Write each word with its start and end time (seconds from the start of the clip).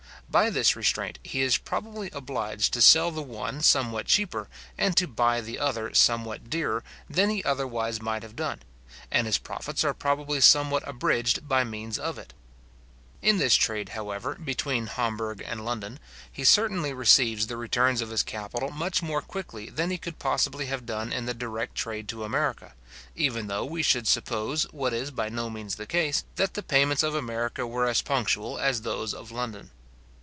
By 0.29 0.49
this 0.49 0.77
restraint 0.77 1.19
he 1.25 1.41
is 1.41 1.57
probably 1.57 2.09
obliged 2.13 2.71
to 2.71 2.81
sell 2.81 3.11
the 3.11 3.21
one 3.21 3.61
somewhat 3.61 4.05
cheaper, 4.05 4.47
and 4.77 4.95
to 4.95 5.05
buy 5.05 5.41
the 5.41 5.59
other 5.59 5.93
somewhat 5.93 6.49
dearer, 6.49 6.85
than 7.09 7.29
he 7.29 7.43
otherwise 7.43 8.01
might 8.01 8.23
have 8.23 8.37
done; 8.37 8.61
and 9.11 9.27
his 9.27 9.37
profits 9.37 9.83
are 9.83 9.93
probably 9.93 10.39
somewhat 10.39 10.87
abridged 10.87 11.49
by 11.49 11.65
means 11.65 11.99
of 11.99 12.17
it. 12.17 12.33
In 13.21 13.39
this 13.39 13.55
trade, 13.55 13.89
however, 13.89 14.35
between 14.35 14.87
Hamburg 14.87 15.43
and 15.45 15.65
London, 15.65 15.99
he 16.31 16.45
certainly 16.45 16.93
receives 16.93 17.47
the 17.47 17.57
returns 17.57 17.99
of 17.99 18.09
his 18.09 18.23
capital 18.23 18.69
much 18.71 19.01
more 19.03 19.21
quickly 19.21 19.69
than 19.69 19.91
he 19.91 19.97
could 19.97 20.17
possibly 20.17 20.67
have 20.67 20.85
done 20.85 21.11
in 21.11 21.25
the 21.25 21.33
direct 21.33 21.75
trade 21.75 22.07
to 22.07 22.23
America, 22.23 22.73
even 23.17 23.47
though 23.47 23.65
we 23.65 23.83
should 23.83 24.07
suppose, 24.07 24.63
what 24.71 24.93
is 24.93 25.11
by 25.11 25.27
no 25.27 25.49
means 25.49 25.75
the 25.75 25.85
case, 25.85 26.23
that 26.37 26.53
the 26.53 26.63
payments 26.63 27.03
of 27.03 27.15
America 27.15 27.67
were 27.67 27.85
as 27.85 28.01
punctual 28.01 28.57
as 28.57 28.83
those 28.83 29.13
of 29.13 29.31
London. 29.31 29.71